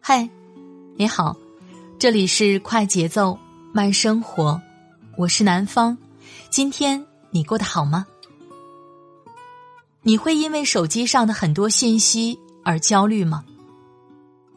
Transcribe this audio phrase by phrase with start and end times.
[0.00, 0.28] 嗨，
[0.96, 1.36] 你好，
[1.98, 3.38] 这里是快节奏
[3.72, 4.60] 慢生活，
[5.16, 5.96] 我是南方。
[6.50, 8.06] 今天你过得好吗？
[10.02, 13.44] 你会因为手机上的很多信息而焦虑吗？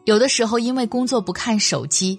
[0.04, 2.18] 有的时候因为工作不看手机，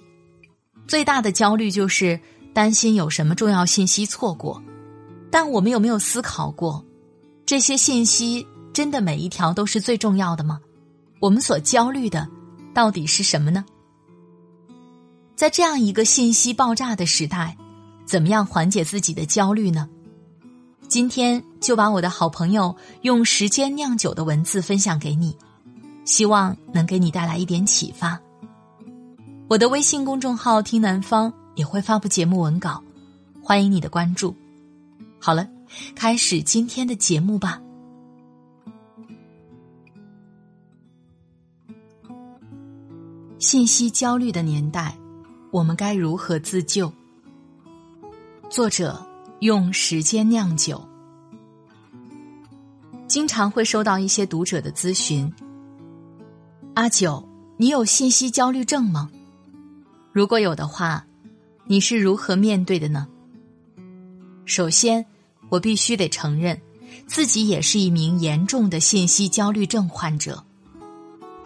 [0.86, 2.18] 最大的焦虑就是
[2.54, 4.62] 担心有什么重要信息错过。
[5.38, 6.82] 但我们有没有思考过，
[7.44, 10.58] 这些信息真的每一条都是最重要的吗？
[11.20, 12.26] 我们所焦虑的
[12.72, 13.62] 到底是什么呢？
[15.34, 17.54] 在这样一个信息爆炸的时代，
[18.06, 19.86] 怎么样缓解自己的焦虑呢？
[20.88, 25.36] 今天就把我的好朋友用时间酿酒的文字分享给你，
[26.06, 28.18] 希望能给你带来一点启发。
[29.48, 32.82] 我的微信公众号“听南方”也会发布节目文稿，
[33.42, 34.34] 欢迎你的关注。
[35.26, 35.50] 好了，
[35.96, 37.60] 开始今天的节目吧。
[43.40, 44.96] 信息焦虑的年代，
[45.50, 46.92] 我们该如何自救？
[48.48, 49.04] 作者
[49.40, 50.80] 用时间酿酒。
[53.08, 55.28] 经常会收到一些读者的咨询
[56.74, 59.10] ：“阿九，你有信息焦虑症吗？
[60.12, 61.04] 如果有的话，
[61.64, 63.08] 你是如何面对的呢？”
[64.46, 65.04] 首先。
[65.48, 66.60] 我必须得承认，
[67.06, 70.42] 自己也是一名严重的信息焦虑症患者。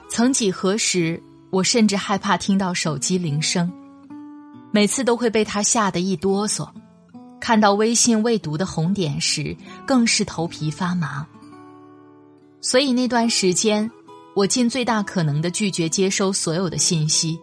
[0.08, 3.70] 曾几何时，我甚至害怕听到手机铃声，
[4.72, 6.68] 每次都会被他吓得一哆嗦。
[7.40, 9.56] 看到微信未读的红点时，
[9.86, 11.26] 更是头皮发麻。
[12.60, 13.90] 所以那段时间，
[14.34, 17.38] 我尽最大可能的拒绝接收所有的信息，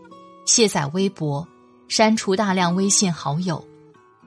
[0.46, 1.47] 卸载微博，
[1.88, 3.63] 删除大量微信好友，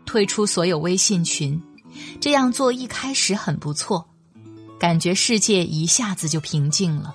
[0.04, 1.60] 退出所有微信群。
[2.20, 4.06] 这样做一开始很不错，
[4.78, 7.14] 感觉世界一下子就平静了。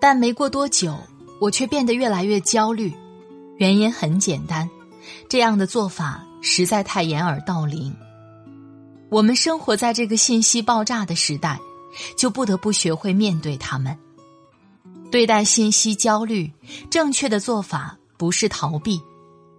[0.00, 0.96] 但没过多久，
[1.40, 2.94] 我却变得越来越焦虑。
[3.56, 4.68] 原因很简单，
[5.28, 7.94] 这样的做法实在太掩耳盗铃。
[9.08, 11.58] 我们生活在这个信息爆炸的时代，
[12.18, 13.96] 就不得不学会面对他们。
[15.10, 16.52] 对待信息焦虑，
[16.90, 19.00] 正确的做法不是逃避，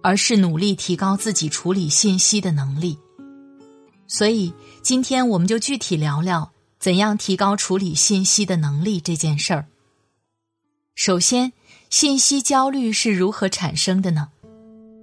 [0.02, 2.98] 而是努力提高自己处理信息的能力。
[4.10, 9.66] 所以，今天我们就具体聊聊怎样提高处理信息的能力这件事儿。
[10.94, 11.52] 首先，
[11.90, 14.30] 信息焦虑是如何产生的呢？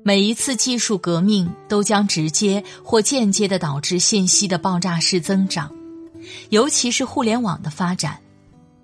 [0.04, 5.72] 每一次技术革命都将直接或间接的导致信息的爆炸式增长，
[6.50, 8.20] 尤其是互联网的发展，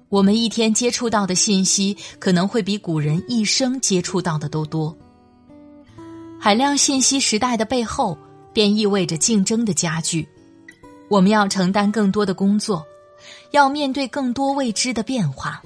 [0.09, 4.96] 我们一天接触到的信息可能会比古人一生接触到的都多。
[6.40, 8.16] 海量信息时代的背后。
[8.54, 10.28] 便意味着竞争的加剧，
[11.10, 12.86] 我们要承担更多的工作，
[13.52, 15.62] 要面对更多未知的变化。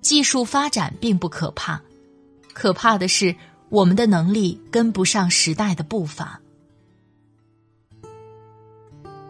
[0.00, 1.80] 技术发展并不可怕，
[2.52, 3.34] 可怕的是
[3.68, 6.40] 我们的能力跟不上时代的步伐。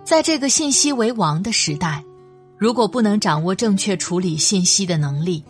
[0.04, 2.04] 在这个信息为王的时代，
[2.56, 5.42] 如果不能掌握正确处理信息的能力，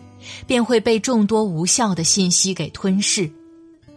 [0.47, 3.31] 便会被众多无效的信息给吞噬，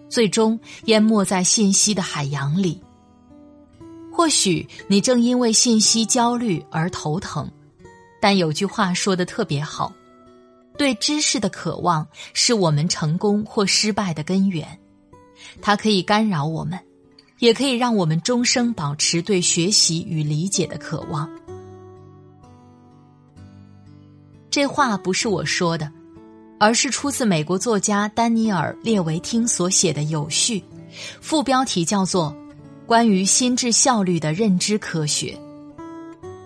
[0.08, 2.80] 最终淹没在信息的海洋里。
[4.24, 7.46] 或许你正因为信息焦虑而头疼，
[8.22, 9.92] 但有句话说的特别好：
[10.78, 14.66] 对知识的渴望是我们成功或失败的根源。
[15.60, 16.80] 它可以干扰我们，
[17.38, 21.28] 也可以让我们终生保持对学习与理解的渴望。
[24.50, 25.92] 这话不是我说的，
[26.58, 30.64] 而是出自美国作家丹尼尔·列维汀所写的有序，
[31.20, 32.34] 副标题叫做。
[32.86, 35.38] 关于心智效率的认知科学，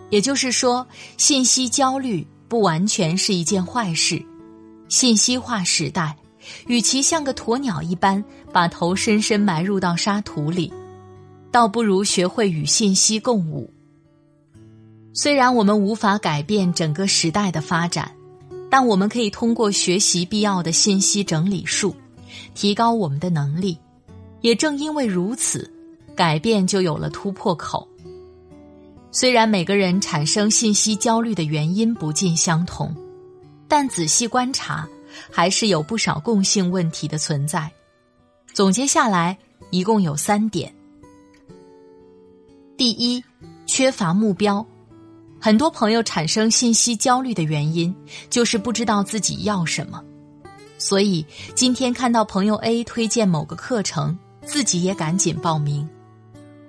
[0.08, 0.86] 也就是说，
[1.16, 4.24] 信息焦虑不完全是一件坏事。
[4.88, 6.16] 信息化时代，
[6.68, 10.72] 与其像个鸵鸟一般把头深深埋入到沙土里，
[11.50, 13.68] 倒不如学会与信息共舞。
[15.12, 18.12] 虽然我们无法改变整个时代的发展，
[18.70, 21.96] 但我们可以通过学习必要的信息整理术，
[22.54, 23.76] 提高我们的能力。
[24.40, 25.68] 也正因为如此。
[26.18, 27.86] 改变就有了突破口。
[29.12, 32.92] 虽然每个人产生信息焦虑的原因不尽相同，
[33.68, 34.84] 但仔细观察，
[35.30, 37.70] 还是有不少共性问题的存在。
[38.52, 39.38] 总结下来，
[39.70, 40.74] 一共有三点：
[42.76, 43.22] 第一，
[43.64, 44.66] 缺乏目标。
[45.38, 47.94] 很多朋友产生信息焦虑的原因，
[48.28, 50.02] 就是不知道自己要什么。
[50.78, 51.24] 所以
[51.54, 55.88] 今天看到朋友 A 推荐某个课程，自己也赶紧报名。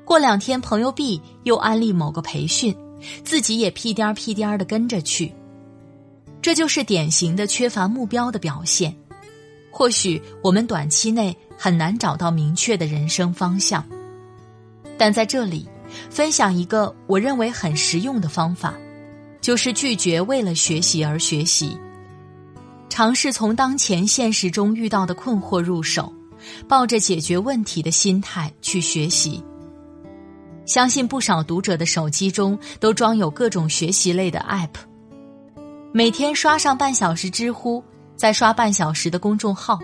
[0.09, 2.75] 过两天朋友 B 又安利某个培训，
[3.23, 5.31] 自己也屁颠儿屁颠儿的跟着去。
[6.41, 8.97] 这就是典型的缺乏目标的表现。
[9.69, 13.85] 或许我们短期内很难找到明确的人生方向，
[14.97, 15.69] 但在这里
[16.09, 18.73] 分享一个我认为很实用的方法，
[19.39, 21.77] 就是拒绝为了学习而学习。
[22.89, 26.11] 尝试从当前现实中遇到的困惑入手，
[26.67, 29.43] 抱着解决问题的心态去学习。
[30.69, 34.69] 相信不少读者的手机中都装有各种学习类的 App，
[35.91, 37.83] 每天刷上半小时知乎，
[38.15, 39.79] 再刷半小时的公众号，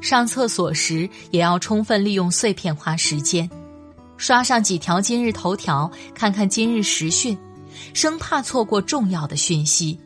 [0.00, 3.50] 上厕所时也要充分利用碎片化时间，
[4.16, 7.36] 刷上几条今日头条，看看今日时讯，
[7.92, 9.98] 生怕错过重要的讯息。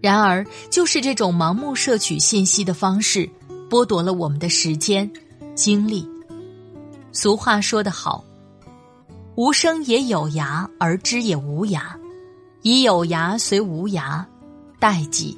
[0.00, 3.28] 然而，就是这种盲目摄取信息的方式，
[3.68, 5.12] 剥夺了我们的时间、
[5.54, 6.08] 精力。
[7.12, 8.24] 俗话说得好
[9.36, 11.80] ：“无声也有涯，而知也无涯；
[12.62, 14.24] 以有涯随无涯，
[14.80, 15.36] 殆己。”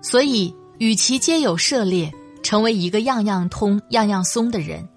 [0.00, 2.12] 所以，与其皆有涉猎，
[2.42, 4.88] 成为一个样样通、样样松的人，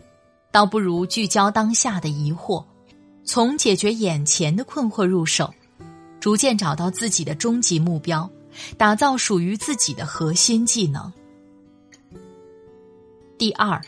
[0.51, 2.63] 倒不如聚焦当下的疑惑，
[3.23, 5.53] 从解决眼前的困惑入手。
[6.19, 8.27] 逐渐找到自己的终极目标，
[8.77, 11.11] 打造属于自己的核心技能。
[13.37, 13.79] 第二，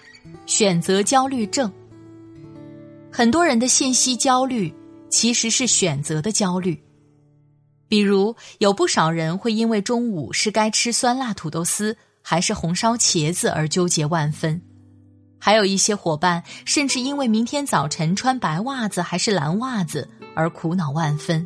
[0.46, 1.72] 选择焦虑症。
[3.18, 4.72] 很多人的信息焦虑
[5.10, 6.80] 其实是选择的焦虑，
[7.88, 14.62] 比如有不少人会因为中午是该吃酸辣土豆丝还是红烧茄子而纠结万分，
[15.40, 21.44] 还有一些伙伴甚至因为明天早晨穿白袜子还是蓝袜子而苦恼万分。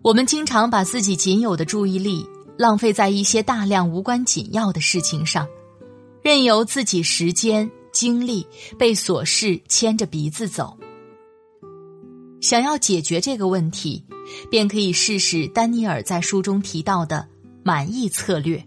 [0.00, 5.46] 我们经常把自己仅有的注意力浪费在一些大量无关紧要的事情上，
[6.22, 8.46] 任由自己时间精力
[8.78, 10.78] 被琐事牵着鼻子走。
[12.40, 14.04] 想要解决这个问题，
[14.50, 17.28] 便可以试试丹尼尔在书中提到的
[17.62, 18.64] 满意策略。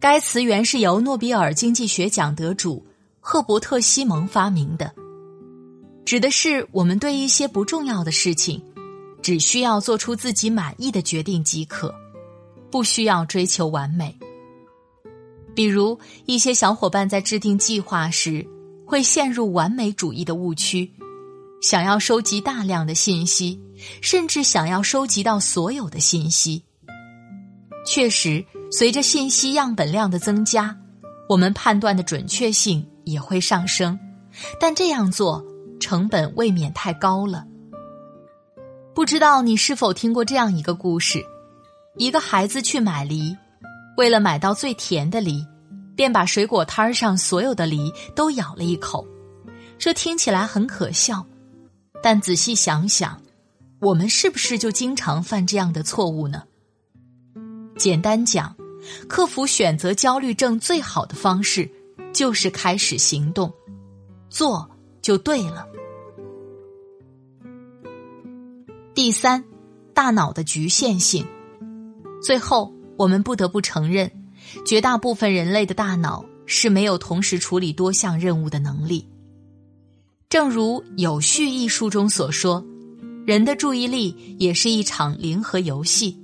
[0.00, 2.84] 该词原是由诺贝尔经济学奖得主
[3.20, 4.92] 赫伯特·西蒙发明的，
[6.04, 8.62] 指的是我们对一些不重要的事情。
[9.22, 11.94] 只需要做出自己满意的决定即可，
[12.70, 14.14] 不需要追求完美。
[15.54, 18.46] 比如，一些小伙伴在制定计划时，
[18.86, 20.92] 会陷入完美主义的误区，
[21.62, 23.60] 想要收集大量的信息，
[24.00, 26.64] 甚至想要收集到所有的信息。
[27.86, 30.76] 确实，随着信息样本量的增加，
[31.28, 33.98] 我们判断的准确性也会上升，
[34.58, 35.44] 但这样做
[35.78, 37.44] 成本未免太高了。
[38.94, 41.24] 不知道你是否听过这样一个故事：
[41.96, 43.36] 一个孩子去买梨，
[43.96, 45.46] 为了买到最甜的梨，
[45.94, 49.06] 便把水果摊上所有的梨都咬了一口。
[49.78, 51.24] 这听起来很可笑，
[52.02, 53.20] 但仔细想想，
[53.80, 56.42] 我们是不是就经常犯这样的错误呢？
[57.76, 58.56] 简单讲，
[59.08, 61.70] 克服选择焦虑症最好的方式，
[62.12, 63.52] 就是开始行动，
[64.28, 64.68] 做
[65.02, 65.66] 就对了。
[68.94, 69.44] 第三，
[69.92, 71.24] 大脑的局限性。
[72.22, 74.10] 最后，我们不得不承认，
[74.66, 79.06] 绝大部分人类的大脑是没有同时处理多项任务的能力。
[80.28, 82.64] 正如《有序》一书中所说，
[83.26, 86.18] 人的注意力也是一场零和游戏。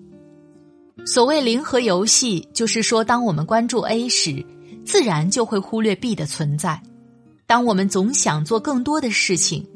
[1.07, 4.45] 所谓零和游戏，就是说，当我们关注 A 时，
[4.85, 6.83] 自然就会忽略 B 的存在。
[7.47, 9.67] 当我们总想做更多的事情，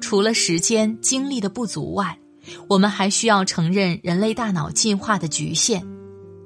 [0.00, 2.18] 除了时间精力的不足外，
[2.66, 5.84] 我们还需要承认人类大脑进化的局限，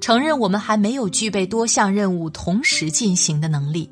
[0.05, 3.89] 承认我们还没有具备多项任务同时进行的能力。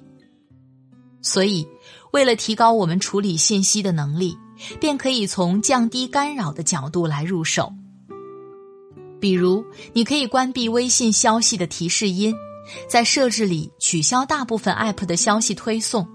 [1.23, 1.67] 所以，
[2.11, 4.37] 为了提高我们处理信息的能力，
[4.79, 7.73] 便可以从降低干扰的角度来入手。
[9.19, 12.31] 比如，你可以关闭微信消息的提示音，
[12.87, 16.07] 在设置里取消大部分 App 的消息推送，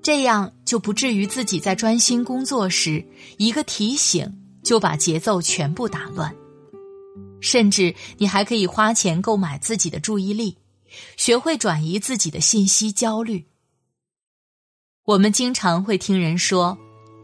[0.00, 3.06] 这样就不至于自己在专心工作时
[3.36, 4.38] 一个提醒。
[4.62, 6.34] 就把节奏全部打乱，
[7.40, 10.56] 甚至你还可以花钱购买自己的注意力，
[11.16, 13.46] 学会转移自己的信息焦虑。
[15.04, 16.76] 我们经常会听人说，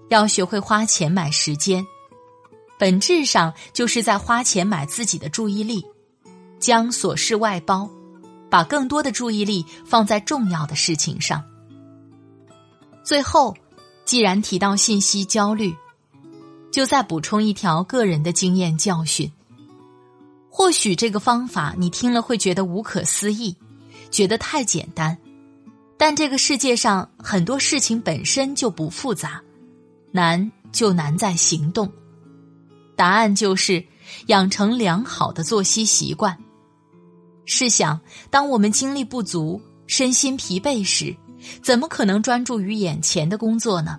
[0.08, 1.84] 要学会花钱买时间，
[2.78, 5.84] 本质上就是在花钱买自己的注意力，
[6.58, 7.90] 将琐事外包，
[8.50, 11.44] 把更多的注意力放在重要的事情上。
[13.04, 13.54] 最后，
[14.06, 15.74] 既然提到信息焦虑，
[16.72, 19.30] 就再补充一条个人的经验教训。
[20.56, 23.56] 或许这个方法你听了会觉得无可思议，
[24.12, 25.18] 觉得太简单，
[25.98, 29.42] 但这个世界上很多事情本身就不复杂，
[30.12, 31.90] 难就难在行动。
[32.94, 33.84] 答案就是
[34.26, 36.38] 养成良好的作息习惯。
[37.46, 41.16] 试想，当我们精力不足、身心疲惫时。
[41.62, 43.98] 怎么可能专注于眼前的工作呢？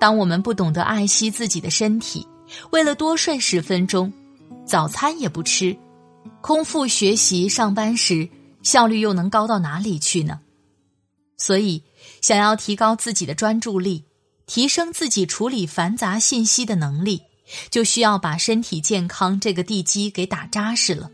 [0.00, 2.26] 当我们不懂得爱惜自己的身体，
[2.70, 4.10] 为了多睡十分钟，
[4.64, 5.76] 早餐也不吃，
[6.40, 8.28] 空腹学习上班时，
[8.62, 10.40] 效率又能高到哪里去呢？
[11.36, 11.82] 所以，
[12.20, 14.04] 想要提高自己的专注力，
[14.46, 17.22] 提升自己处理繁杂信息的能力，
[17.70, 21.10] 就需要把身体健康这个地基给打扎实了，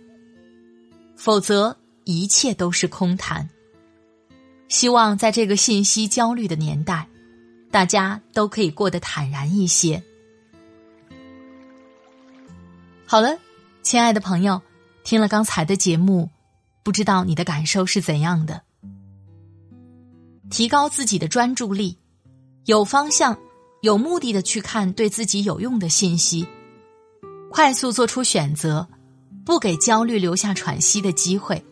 [1.17, 3.49] 否则一切都是空谈。
[4.69, 7.09] 希望在这个信息焦虑的年代，
[7.71, 10.03] 大家都可以过得坦然一些。
[13.11, 13.39] 好了，
[13.83, 14.61] 亲爱的朋友，
[15.03, 16.29] 听了刚才的节目，
[16.83, 18.61] 不知道你的感受是怎样的？
[20.51, 21.97] 提高自己的专注力，
[22.67, 23.35] 有方向、
[23.81, 26.47] 有目的的去看对自己有用的信息，
[27.51, 28.87] 快速做出选择，
[29.43, 31.65] 不给焦虑留下喘息的机会。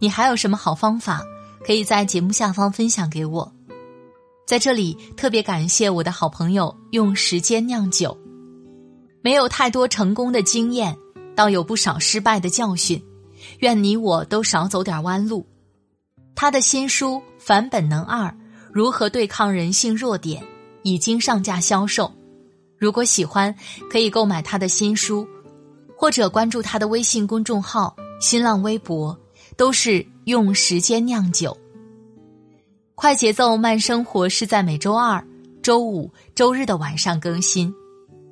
[0.00, 1.22] 你还有什么好方法？
[1.64, 3.52] 可以在节目下方分享给我，
[4.44, 8.18] 在这里特别感谢我的好朋友用时间酿酒，
[9.22, 10.96] 没有太多成功的经验，
[11.34, 13.02] 倒有不少失败的教训，
[13.60, 15.46] 愿你我都少走点弯路。
[16.34, 18.34] 他的新书《反本能二：
[18.72, 20.42] 如何对抗人性弱点》
[20.82, 22.12] 已经上架销售，
[22.76, 23.54] 如果喜欢
[23.90, 25.26] 可以购买他的新书，
[25.96, 29.18] 或者关注他的微信公众号、新浪微博。
[29.54, 31.54] 都是用时间酿酒。
[32.94, 35.22] 快节奏慢生活是在每周二、
[35.62, 37.72] 周五、周日的晚上更新。